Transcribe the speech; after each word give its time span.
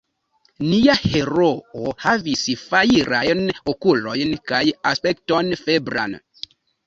Nia 0.67 0.93
heroo 1.01 1.89
havis 2.05 2.45
fajrajn 2.63 3.43
okulojn 3.73 4.33
kaj 4.53 4.63
aspekton 4.93 5.55
febran. 5.67 6.17